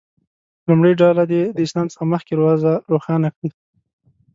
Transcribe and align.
لومړۍ 0.67 0.93
ډله 1.01 1.23
دې 1.31 1.41
د 1.55 1.57
اسلام 1.67 1.87
څخه 1.93 2.03
مخکې 2.13 2.33
وضع 2.43 2.73
روښانه 2.91 3.29
کړي. 3.35 3.49